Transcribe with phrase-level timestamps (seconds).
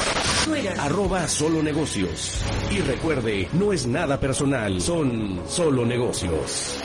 [0.47, 0.81] Twitter.
[0.81, 2.41] arroba solo negocios.
[2.71, 6.79] Y recuerde, no es nada personal, son solo negocios.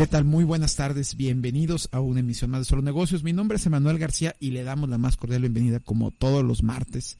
[0.00, 0.24] ¿Qué tal?
[0.24, 3.22] Muy buenas tardes, bienvenidos a una emisión más de Solo Negocios.
[3.22, 6.62] Mi nombre es Emanuel García y le damos la más cordial bienvenida como todos los
[6.62, 7.18] martes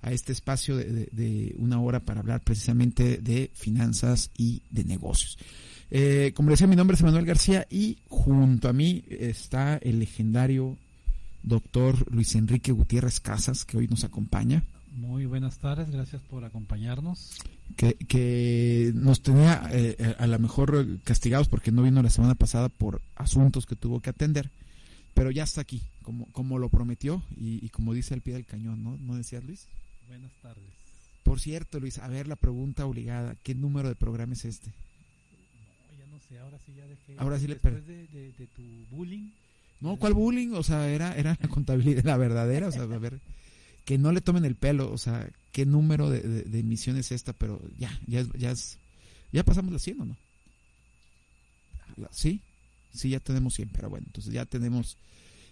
[0.00, 5.36] a este espacio de, una hora para hablar precisamente de finanzas y de negocios.
[5.90, 10.78] Eh, como decía, mi nombre es Emanuel García y junto a mí está el legendario
[11.42, 14.64] doctor Luis Enrique Gutiérrez Casas, que hoy nos acompaña.
[14.94, 17.30] Muy buenas tardes, gracias por acompañarnos.
[17.76, 22.34] que, que nos tenía eh, a lo mejor eh, castigados porque no vino la semana
[22.34, 24.50] pasada por asuntos que tuvo que atender,
[25.14, 28.44] pero ya está aquí, como, como lo prometió y, y como dice al pie del
[28.44, 28.98] cañón, ¿no?
[28.98, 29.66] ¿No decías Luis?
[30.08, 30.62] Buenas tardes.
[31.22, 34.68] Por cierto, Luis, a ver la pregunta obligada, ¿qué número de programa es este?
[34.68, 37.14] No, ya no sé, ahora sí ya dejé.
[37.18, 39.30] Ahora sí le Después de, de- de tu bullying.
[39.80, 40.50] No, ¿cuál bullying?
[40.52, 43.18] O sea, era, era la contabilidad, la verdadera, o sea, a ver,
[43.84, 47.32] que no le tomen el pelo, o sea, ¿qué número de, de, emisión es esta?
[47.32, 48.78] Pero ya, ya, es- ya, es-
[49.32, 50.16] ya pasamos las 100 o no?
[52.10, 52.40] ¿Sí?
[52.94, 54.96] Sí, ya tenemos 100, pero bueno, entonces ya tenemos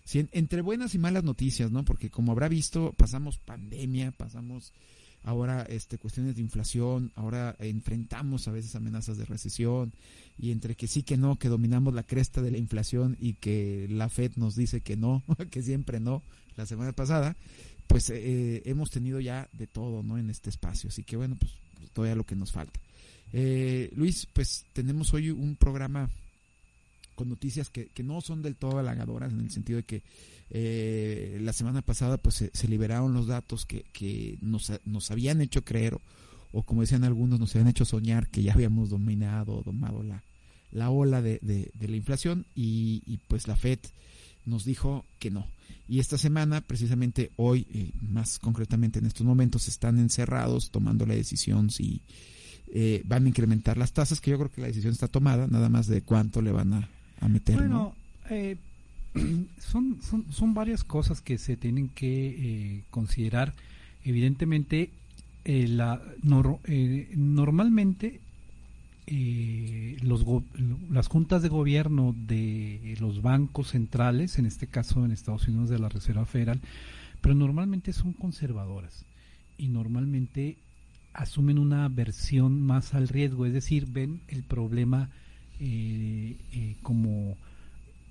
[0.05, 1.85] 100, entre buenas y malas noticias, ¿no?
[1.85, 4.73] Porque como habrá visto, pasamos pandemia, pasamos
[5.23, 9.93] ahora este cuestiones de inflación, ahora enfrentamos a veces amenazas de recesión
[10.39, 13.87] y entre que sí que no, que dominamos la cresta de la inflación y que
[13.91, 16.23] la Fed nos dice que no, que siempre no,
[16.57, 17.37] la semana pasada,
[17.91, 20.17] pues eh, hemos tenido ya de todo, ¿no?
[20.17, 21.53] En este espacio, así que bueno, pues
[21.93, 22.79] todavía lo que nos falta.
[23.33, 26.09] Eh, Luis, pues tenemos hoy un programa
[27.17, 30.03] con noticias que, que no son del todo halagadoras en el sentido de que
[30.51, 35.65] eh, la semana pasada pues se, liberaron los datos que, que nos, nos habían hecho
[35.65, 36.01] creer o,
[36.53, 40.23] o como decían algunos nos habían hecho soñar que ya habíamos dominado domado la,
[40.73, 43.81] la ola de, de- de la inflación y, y, pues la Fed
[44.47, 45.47] nos dijo que no
[45.89, 51.15] y esta semana precisamente hoy eh, más concretamente en estos momentos están encerrados tomando la
[51.15, 52.01] decisión si
[52.73, 55.69] eh, van a incrementar las tasas que yo creo que la decisión está tomada nada
[55.69, 56.89] más de cuánto le van a,
[57.21, 57.61] a meter ¿no?
[57.61, 57.95] Bueno,
[58.31, 58.57] eh,
[59.59, 63.55] son, son, son varias cosas que se tienen que eh, considerar.
[64.05, 64.91] Evidentemente,
[65.45, 66.61] eh, la, nor-
[67.17, 68.21] normalmente
[69.07, 70.45] eh, los go-
[70.91, 75.79] las juntas de gobierno de los bancos centrales, en este caso en Estados Unidos de
[75.79, 76.61] la Reserva Federal,
[77.21, 79.05] pero normalmente son conservadoras
[79.59, 80.57] y normalmente
[81.13, 85.11] asumen una versión más al riesgo, es decir, ven el problema
[85.59, 87.37] eh, eh, como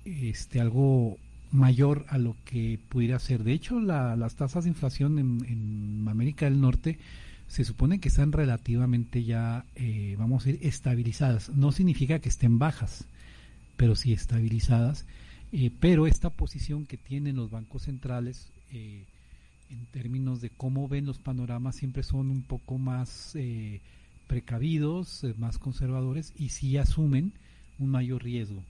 [0.04, 1.16] este algo
[1.50, 3.42] mayor a lo que pudiera ser.
[3.42, 6.98] De hecho, la- las tasas de inflación en, en América del Norte
[7.50, 11.48] se supone que están relativamente ya, eh, vamos a decir, estabilizadas.
[11.48, 13.06] No significa que estén bajas,
[13.76, 15.04] pero sí estabilizadas.
[15.50, 19.02] Eh, pero esta posición que tienen los bancos centrales eh,
[19.68, 23.80] en términos de cómo ven los panoramas siempre son un poco más eh,
[24.28, 27.32] precavidos, más conservadores y sí asumen
[27.80, 28.62] un mayor riesgo.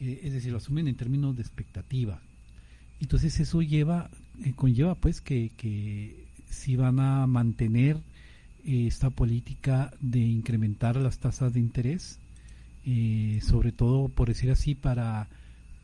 [0.00, 2.18] Es decir, lo asumen en términos de expectativa.
[2.98, 4.10] Entonces eso lleva,
[4.56, 7.98] conlleva pues que, que si van a mantener
[8.64, 12.18] esta política de incrementar las tasas de interés,
[12.84, 15.28] eh, sobre todo por decir así para,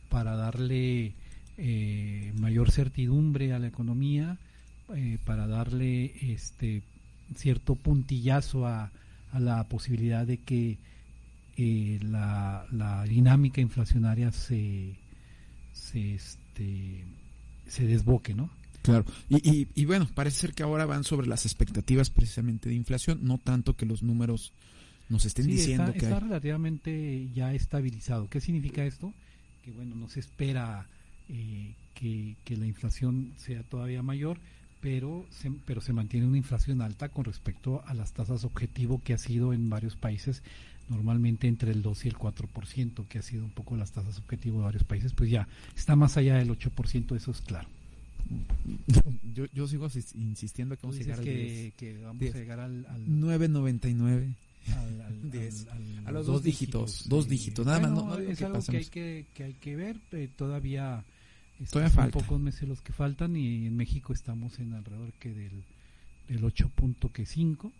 [0.08, 1.14] para darle
[1.56, 4.38] eh, mayor certidumbre a la economía,
[4.94, 6.82] eh, para darle este
[7.34, 8.90] cierto puntillazo a,
[9.32, 10.78] a la posibilidad de que
[12.02, 14.94] la, la dinámica inflacionaria se,
[15.72, 17.04] se, este,
[17.66, 18.48] se desboque, ¿no?
[18.88, 22.74] Claro, y, y, y, bueno, parece ser que ahora van sobre las expectativas precisamente de
[22.74, 24.52] inflación, no tanto que los números
[25.08, 28.28] nos estén Sí, diciendo está, que está hay- relativamente ya estabilizado.
[28.28, 29.12] ¿Qué significa esto?
[29.64, 30.86] Que bueno, no se espera
[31.28, 34.38] eh, que, que la inflación sea todavía mayor,
[34.80, 39.12] pero se, pero se mantiene una inflación alta con respecto a las tasas objetivo que
[39.12, 40.42] ha sido en varios países,
[40.88, 44.58] normalmente entre el 2 y el 4%, que ha sido un poco las tasas objetivo
[44.60, 45.46] de varios países, pues ya
[45.76, 47.68] está más allá del 8%, eso es claro.
[49.34, 52.34] yo, yo sigo insistiendo que vamos a llegar al que, que vamos Diez.
[52.34, 54.34] a llegar al, al, 9.99.
[54.74, 55.66] al- al- Diez.
[56.04, 58.84] A los dos dígitos, dos dígitos, nada más, no- no es que algo que hay
[58.86, 61.04] que, que hay que ver, eh, todavía,
[61.72, 65.50] Todavía pocos meses los que faltan y en México estamos en alrededor que del,
[66.28, 67.72] del 8.5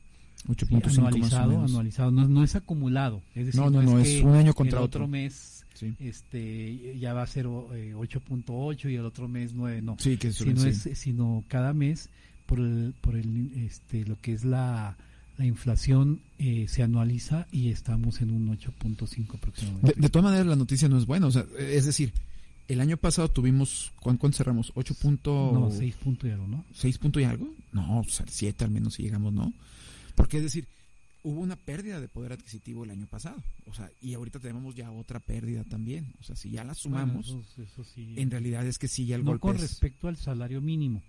[0.47, 4.23] 8.5 más o anualizado, anualizado, no, no es acumulado, es decir, No, no, no, es
[4.23, 5.01] un año contra el otro.
[5.05, 9.81] otro mes Sí, este ya va a ser eh, 8.8 y el otro mes 9,
[9.83, 10.69] no, sí que sino sí.
[10.91, 12.09] es sino cada mes
[12.47, 14.97] por el por el este lo que es la
[15.37, 20.01] la inflación eh, se anualiza y estamos en un 8.5 De, aproximadamente.
[20.01, 21.29] de todas maneras, la noticia no es buena.
[21.29, 22.13] O sea, es decir,
[22.67, 24.73] el año pasado tuvimos, ¿cuán- ¿cuánto cerramos?
[24.75, 26.65] ¿8 punto, no, 6 punto y algo, ¿no?
[26.75, 27.49] 6 punto y algo?
[27.73, 29.53] No, o sea, 7 al menos si llegamos, ¿no?
[30.19, 30.67] Porque es decir,
[31.23, 33.43] hubo una pérdida de poder adquisitivo el año pasado.
[33.67, 36.13] O sea, y ahorita tenemos ya otra pérdida también.
[36.21, 38.15] O sea, si ya la sumamos, Bueno, eso, eso sí.
[38.17, 41.03] en realidad es que sí ya el no golpe con es- respecto al salario mínimo.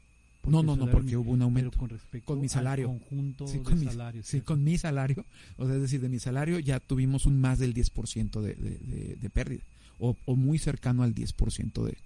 [0.48, 1.70] No, no, no, porque mínimo- hubo un aumento.
[1.72, 2.88] Pero con respecto Con mi al salario.
[2.88, 4.26] conjunto Sí, de con mi- salarios.
[4.26, 5.26] Sí, con mi salario,
[5.58, 8.78] o sea, es decir, de mi salario ya tuvimos un más del 10% de, de,
[8.78, 9.64] de, de pérdida,
[10.00, 11.98] o, o muy cercano al 10% de,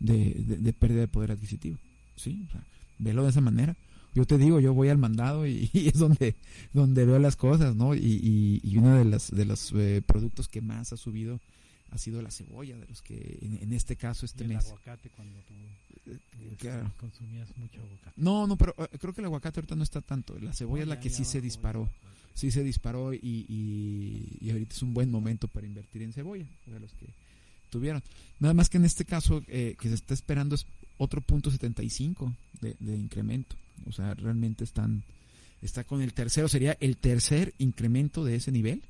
[0.00, 1.78] de, de, de pérdida de poder adquisitivo.
[2.14, 2.62] Sí, o sea,
[2.98, 3.74] velo de esa manera.
[4.14, 6.34] Yo te digo, yo voy al mandado y, y es donde,
[6.72, 7.94] donde veo las cosas, ¿no?
[7.94, 11.40] Y, y, y uno de, las, de los eh, productos que más ha subido
[11.90, 14.66] ha sido la cebolla, de los que en, en este caso este y el mes.
[14.66, 15.54] aguacate cuando tú
[16.12, 16.18] eh,
[16.58, 16.92] claro.
[16.98, 18.12] consumías mucho aguacate.
[18.20, 20.38] No, no, pero eh, creo que el aguacate ahorita no está tanto.
[20.38, 21.88] La cebolla es la ya- que ya sí se disparó.
[22.34, 26.44] sí se disparó y, y, y ahorita es un buen momento para invertir en cebolla,
[26.66, 27.06] para los que
[27.70, 28.02] tuvieron.
[28.38, 30.66] Nada más que en este caso eh, que se está esperando es
[30.98, 33.56] otro punto 75 de, de incremento.
[33.86, 35.02] O sea, realmente están,
[35.62, 38.82] está con el tercero, sería el tercer incremento de ese nivel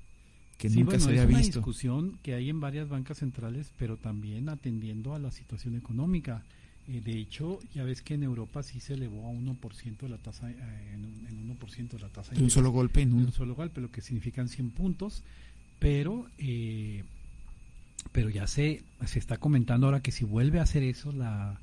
[0.59, 1.59] que Sí, nunca bueno, se había es una visto.
[1.61, 6.43] discusión que hay en varias bancas centrales, pero también atendiendo a la situación económica.
[6.89, 10.51] Eh, de hecho, ya ves que en Europa sí se elevó a 1% la tasa,
[10.51, 10.57] eh,
[10.95, 13.27] en, en 1% la tasa De un solo golpe en un...
[13.27, 15.23] un solo golpe, lo que significan 100 puntos,
[15.79, 17.05] pero eh,
[18.13, 21.61] pero ya se, se está comentando ahora que si vuelve a hacer eso la,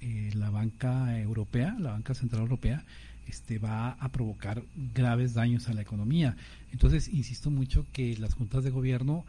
[0.00, 2.84] eh, la banca europea, la banca central europea,
[3.26, 4.62] este va a provocar
[4.94, 6.36] graves daños a la economía.
[6.72, 9.24] Entonces, insisto mucho que las juntas de gobierno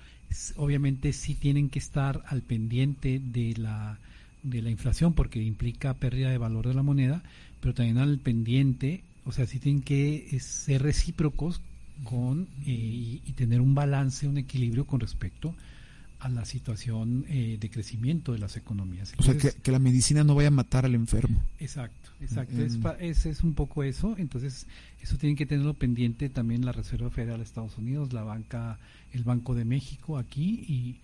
[0.55, 3.97] obviamente sí tienen que estar al pendiente de la
[4.43, 7.21] de la inflación porque implica pérdida de valor de la moneda,
[7.59, 11.59] pero también al pendiente, o sea, sí tienen que eh, ser recíprocos
[12.05, 15.78] con eh, y, y tener un balance, un equilibrio con respecto a
[16.27, 19.13] la situación eh, de crecimiento de las economías.
[19.17, 21.41] O sea, que, que la medicina no vaya a matar al enfermo.
[21.59, 22.55] Exacto, exacto.
[22.55, 22.87] Mm.
[22.99, 24.15] Es, es, es un poco eso.
[24.17, 24.67] Entonces,
[25.01, 28.79] eso tienen que tenerlo pendiente también la Reserva Federal de Estados Unidos, la banca,
[29.13, 30.99] el Banco de México aquí y,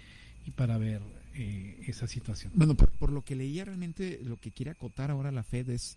[0.45, 1.01] y para ver
[1.33, 2.51] eh, esa situación.
[2.55, 5.95] Bueno, por, por lo que leía realmente, lo que quiere acotar ahora la Fed es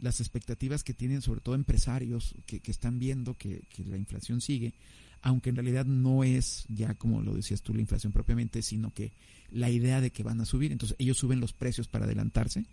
[0.00, 4.40] las expectativas que tienen sobre todo empresarios que, que están viendo que, que la inflación
[4.40, 4.74] sigue,
[5.22, 9.12] aunque en realidad no es ya como lo decías tú la inflación propiamente, sino que
[9.50, 12.64] la idea de que van a subir, entonces ellos suben los precios para adelantarse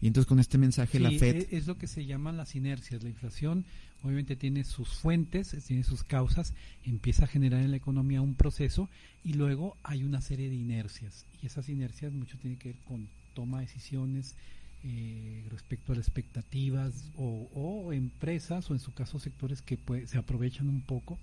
[0.00, 2.54] y entonces con este mensaje la Sí, Fed e- es lo que se llaman las
[2.54, 3.02] inercias.
[3.02, 3.64] La inflación
[4.02, 8.88] obviamente tiene sus fuentes, tiene sus causas, empieza a generar en la economía un proceso
[9.24, 11.26] y luego hay una serie de inercias.
[11.42, 14.36] Y esas inercias mucho tienen que ver con toma de decisiones
[14.82, 20.18] eh, respecto a las expectativas o, empresas o en su caso sectores que pues, se
[20.18, 21.18] aprovechan un poco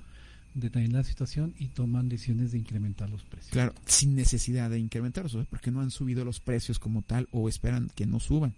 [0.54, 3.52] de también la situación y toman decisiones de incrementar los precios.
[3.52, 5.48] Claro, sin necesidad de incrementarlos, ¿sabes?
[5.48, 8.54] porque no han subido los precios como tal o esperan que no suban.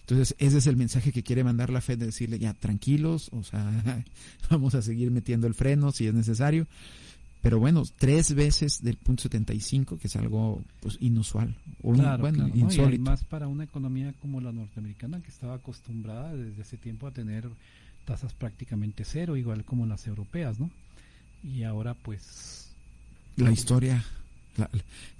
[0.00, 3.42] Entonces, ese es el mensaje que quiere mandar la Fed, de decirle ya tranquilos, o
[3.42, 4.04] sea,
[4.50, 6.66] vamos a seguir metiendo el freno si es necesario.
[7.40, 12.22] Pero bueno, tres veces del punto 75, que es algo pues inusual, o in- Claro,
[12.22, 12.56] bueno, claro, ¿no?
[12.56, 12.86] Y insólito.
[13.02, 17.48] además para una economía como la norteamericana que estaba acostumbrada desde hace tiempo a tener
[18.04, 20.70] tasas prácticamente cero, igual como las europeas, ¿no?
[21.44, 22.70] Y ahora pues
[23.36, 24.04] La historia,
[24.56, 24.68] la,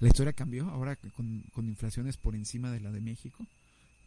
[0.01, 3.47] la historia cambió ahora con, con inflaciones por encima de la de México,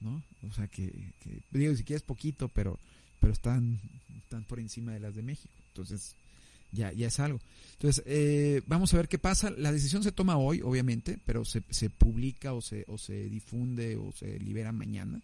[0.01, 0.21] ¿no?
[0.49, 0.91] O sea que,
[1.21, 2.77] que digo, si quieres poquito, pero,
[3.21, 3.79] pero están,
[4.17, 5.53] están por encima de las de México.
[5.69, 6.13] Entonces,
[6.71, 7.39] ya, ya es algo.
[7.73, 9.49] Entonces, eh, vamos a ver qué pasa.
[9.51, 13.95] La decisión se toma hoy, obviamente, pero se, se publica o se, o se difunde
[13.97, 15.21] o se libera mañana.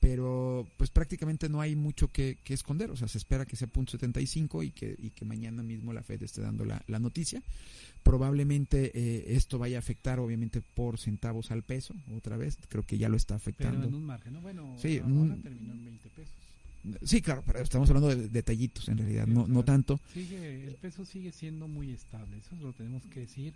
[0.00, 2.90] Pero pues prácticamente no hay mucho que, que esconder.
[2.92, 6.02] O sea, se espera que sea punto 75 y que, y que mañana mismo la
[6.04, 7.42] Fed esté dando la, la noticia.
[8.04, 12.58] Probablemente eh, esto vaya a afectar, obviamente, por centavos al peso, otra vez.
[12.68, 13.76] Creo que ya lo está afectando.
[13.78, 14.40] Pero en un margen, ¿no?
[14.40, 16.32] Bueno, Sí, ahora un- terminó en 20 pesos.
[17.02, 20.00] Sí, claro, pero estamos hablando de detallitos en realidad, no, no tanto.
[20.14, 23.54] Sigue, el peso sigue siendo muy estable, eso lo tenemos que decir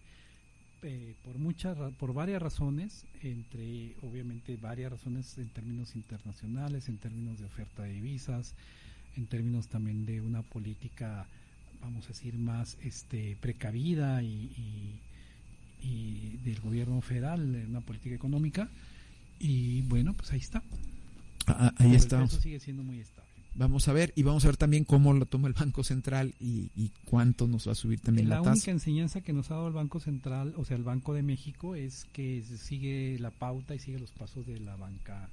[0.82, 7.38] eh, por muchas, por varias razones, entre obviamente varias razones en términos internacionales, en términos
[7.38, 8.54] de oferta de divisas,
[9.16, 11.26] en términos también de una política,
[11.80, 15.00] vamos a decir, más este precavida y, y-
[15.84, 18.68] y del gobierno federal, una política económica.
[19.40, 20.62] Y bueno, pues ahí está.
[21.48, 21.96] Ah, Pero ahí
[22.26, 23.21] peso sigue siendo muy estable.
[23.54, 26.70] Vamos a ver y vamos a ver también cómo lo toma el Banco Central y,
[26.74, 28.52] y cuánto nos va a subir también la, la tasa.
[28.52, 31.74] única enseñanza que nos ha dado el Banco Central, o sea, el Banco de México,
[31.74, 35.28] es que sigue la pauta y sigue los pasos de la banca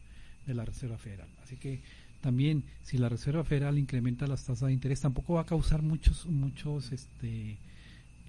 [0.45, 1.29] de la Reserva Federal.
[1.43, 1.79] Así que
[2.21, 6.25] también, si la Reserva Federal incrementa las tasas de interés, tampoco va a causar muchos,
[6.25, 7.57] muchos, este,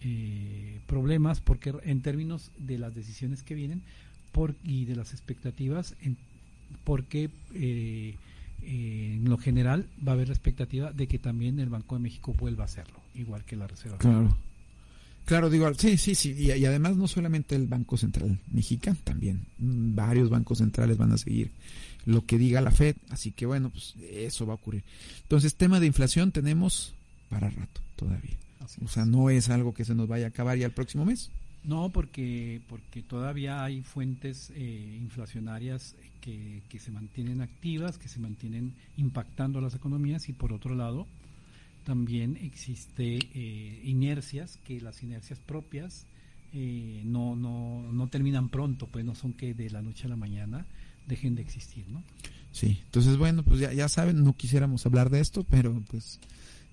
[0.03, 3.83] eh, problemas, porque en términos de las decisiones que vienen
[4.33, 6.17] por, y de las expectativas, en-
[6.85, 8.15] porque eh,
[8.63, 12.03] eh, en lo general va a haber la expectativa de que también el Banco de
[12.03, 14.23] México vuelva a hacerlo, igual que la Reserva Federal.
[14.23, 14.37] Claro.
[15.27, 16.35] Claro, digo, sí, sí, sí.
[16.37, 21.19] Y, y además no solamente el Banco Central mexicano, también varios bancos centrales van a
[21.19, 21.53] seguir
[22.05, 22.97] lo que diga la Fed.
[23.11, 24.83] Así que bueno, pues eso va a ocurrir.
[25.23, 26.95] Entonces, tema de inflación tenemos
[27.29, 28.37] para rato todavía.
[28.61, 31.05] Así O sea, no es algo que se nos vaya a acabar ya el próximo
[31.05, 31.31] mes.
[31.63, 38.19] No, porque, porque todavía hay fuentes eh, inflacionarias que, que se mantienen activas, que se
[38.19, 41.07] mantienen impactando a las economías y por otro lado
[41.85, 46.07] también existe eh, inercias, que las inercias propias
[46.53, 50.17] eh, no, no, no terminan pronto, pues no son que de la noche a la
[50.17, 50.67] mañana
[51.07, 52.03] dejen de existir, ¿no?
[52.53, 56.19] Sí, entonces bueno, pues ya, ya saben, no quisiéramos hablar de esto, pero pues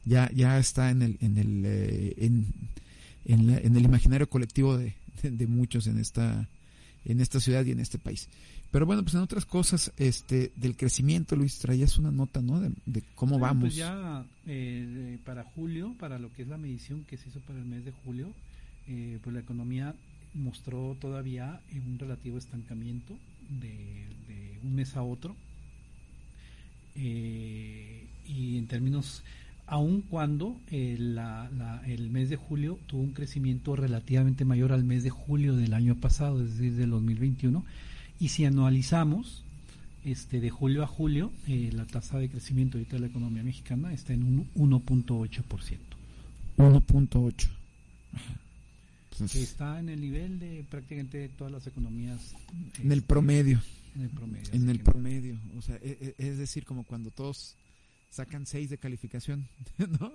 [0.05, 2.45] ya ya está en el en el eh, en,
[3.27, 6.47] en, la- en el imaginario colectivo de, de, de muchos en esta
[7.05, 8.27] en esta ciudad y en este país.
[8.69, 12.59] Pero bueno, pues en otras cosas este del crecimiento, Luis, traías una nota, ¿no?
[12.59, 13.63] De, de cómo Bueno, vamos.
[13.69, 17.59] Pues ya eh, para julio, para lo que es la medición que se hizo para
[17.59, 18.27] el mes de julio,
[18.89, 19.95] eh, pues la economía
[20.33, 23.17] mostró todavía un relativo estancamiento
[23.61, 23.69] de,
[24.27, 25.33] de un mes a otro.
[26.95, 29.23] Eh, y en términos,
[29.67, 34.83] aun cuando eh, la- la- el mes de julio tuvo un crecimiento relativamente mayor al
[34.83, 37.63] mes de julio del año pasado, es decir, del 2021,
[38.19, 39.43] y si anualizamos,
[40.05, 43.93] este, de julio a julio, eh, la tasa de crecimiento ahorita de la economía mexicana
[43.93, 45.77] está en un 1.8%,
[46.57, 47.47] 1.8.
[48.13, 48.23] Ajá.
[49.09, 52.33] que Entonces, está en el nivel de prácticamente todas las economías.
[52.79, 53.59] en el este, promedio.
[53.95, 54.49] En el promedio.
[54.53, 57.55] En el promedio, o sea, e- e- es decir, como cuando todos
[58.09, 59.47] sacan seis de calificación,
[59.99, 60.11] ¿no?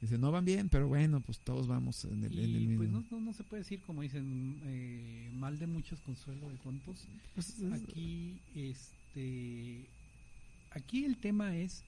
[0.00, 2.76] Dice, no van bien, pero bueno, pues todos vamos en el, en el Y mismo.
[2.78, 6.56] pues no, no, no se puede decir, como dicen, eh, mal de muchos, consuelo de
[6.56, 7.06] tontos.
[7.34, 9.84] Pues, es- Aquí, este,
[10.72, 11.82] aquí el tema es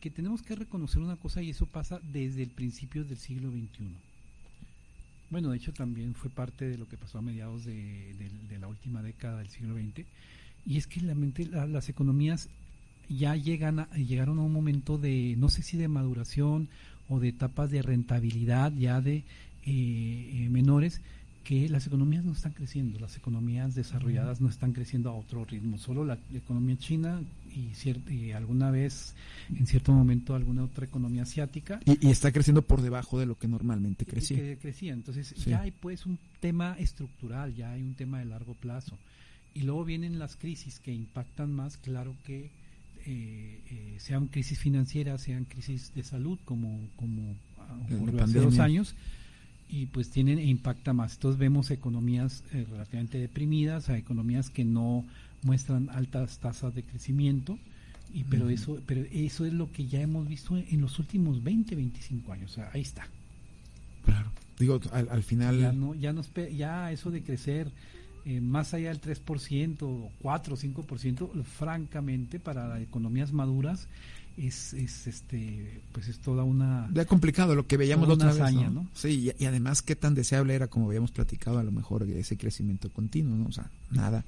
[0.00, 3.88] que tenemos que reconocer una cosa y eso pasa desde el principio del siglo XXI.
[5.30, 8.58] Bueno, de hecho también fue parte de lo que pasó a mediados de, de- de
[8.60, 10.06] la última década del siglo XX.
[10.64, 12.48] Y es que la mente- la- las economías
[13.08, 16.68] ya llegan a- llegaron a un momento de, no sé si de maduración
[17.08, 19.24] o de etapas de rentabilidad ya de eh,
[19.66, 21.00] eh, menores,
[21.44, 25.78] que las economías no están creciendo, las economías desarrolladas no están creciendo a otro ritmo,
[25.78, 27.22] solo la economía china
[27.54, 27.70] y,
[28.12, 29.14] y alguna vez,
[29.56, 33.38] en cierto momento, alguna otra economía asiática, y, y está creciendo por debajo de lo
[33.38, 34.36] que normalmente crecía.
[34.38, 34.92] que crecía.
[34.92, 35.50] Entonces Sí.
[35.50, 38.98] ya hay pues un tema estructural, ya hay un tema de largo plazo.
[39.54, 42.50] Y luego vienen las crisis que impactan más, claro que
[43.06, 47.34] eh, eh, sean crisis financieras, sean crisis de salud, como, como
[47.94, 48.94] ocurrió hace dos años,
[49.68, 51.14] y pues tienen e impacta más.
[51.14, 55.04] Entonces vemos economías eh, relativamente deprimidas, a economías que no
[55.42, 57.58] muestran altas tasas de crecimiento,
[58.12, 61.74] y pero eso pero eso es lo que ya hemos visto en los últimos 20,
[61.74, 62.52] 25 años.
[62.52, 63.08] O sea, ahí está.
[64.04, 64.30] Claro.
[64.58, 65.60] Digo, al, al final.
[65.60, 67.70] Ya no, ya no espe- ya eso de crecer
[68.26, 73.86] eh, más allá del 3%, o 4 o 5%, francamente para economías maduras
[74.36, 78.40] es, es este pues es toda una Ya complicado lo que veíamos la otra vez,
[78.40, 78.82] hazaña, ¿no?
[78.82, 78.88] ¿no?
[78.94, 82.36] Sí, y, y además qué tan deseable era, como habíamos platicado, a lo mejor ese
[82.36, 83.46] crecimiento continuo, ¿no?
[83.46, 84.24] O sea, nada.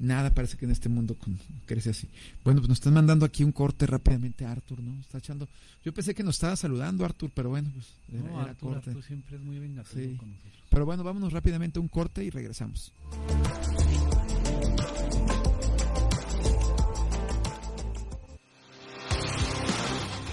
[0.00, 2.08] Nada parece que en este mundo con- crece así.
[2.42, 4.98] Bueno, pues nos están mandando aquí un corte rápidamente, Arthur, ¿no?
[4.98, 5.46] Está echando.
[5.84, 8.90] Yo pensé que nos estaba saludando, Arthur, pero bueno, pues era, No, era Arturo, corte.
[8.90, 10.16] Arturo siempre es muy vengativo Sí.
[10.16, 10.52] con nosotros.
[10.70, 12.92] Pero bueno, vámonos rápidamente a un corte y regresamos.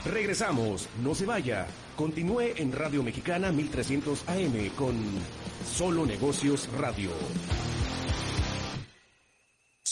[0.05, 1.67] Regresamos, no se vaya.
[1.95, 4.95] Continúe en Radio Mexicana 1300 AM con
[5.75, 7.09] Solo Negocios Radio.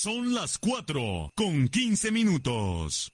[0.05, 3.12] Son las 4 con 15 minutos.